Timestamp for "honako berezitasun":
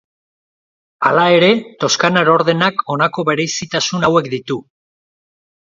2.95-4.11